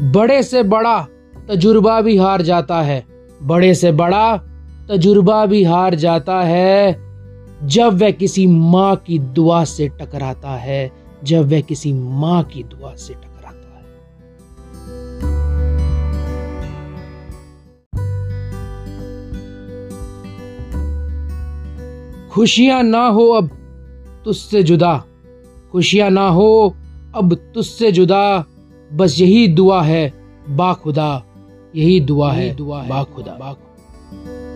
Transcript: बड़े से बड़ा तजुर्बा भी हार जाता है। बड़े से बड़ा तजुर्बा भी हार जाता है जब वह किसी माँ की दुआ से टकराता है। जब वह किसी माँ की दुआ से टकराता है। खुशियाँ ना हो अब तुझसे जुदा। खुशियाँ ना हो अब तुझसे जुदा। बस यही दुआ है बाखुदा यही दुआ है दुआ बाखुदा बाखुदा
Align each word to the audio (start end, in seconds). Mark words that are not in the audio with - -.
बड़े 0.00 0.42
से 0.42 0.62
बड़ा 0.62 1.08
तजुर्बा 1.48 2.00
भी 2.00 2.16
हार 2.16 2.42
जाता 2.42 2.80
है। 2.82 3.06
बड़े 3.42 3.74
से 3.74 3.92
बड़ा 3.92 4.36
तजुर्बा 4.88 5.46
भी 5.46 5.64
हार 5.64 5.94
जाता 5.94 6.40
है 6.40 7.04
जब 7.62 8.02
वह 8.02 8.10
किसी 8.10 8.46
माँ 8.46 8.96
की 8.96 9.18
दुआ 9.18 9.64
से 9.64 9.88
टकराता 9.88 10.50
है। 10.50 10.92
जब 11.24 11.50
वह 11.50 11.60
किसी 11.60 11.92
माँ 11.92 12.42
की 12.44 12.62
दुआ 12.62 12.94
से 12.94 13.14
टकराता 13.14 13.76
है। 13.76 13.84
खुशियाँ 22.30 22.82
ना 22.82 23.06
हो 23.06 23.28
अब 23.28 23.50
तुझसे 24.24 24.62
जुदा। 24.62 25.04
खुशियाँ 25.72 26.10
ना 26.10 26.28
हो 26.28 26.76
अब 27.14 27.34
तुझसे 27.54 27.92
जुदा। 27.92 28.44
बस 28.94 29.20
यही 29.20 29.46
दुआ 29.48 29.82
है 29.82 30.02
बाखुदा 30.48 31.10
यही 31.76 32.00
दुआ 32.00 32.32
है 32.32 32.54
दुआ 32.54 32.82
बाखुदा 32.82 33.32
बाखुदा 33.32 34.53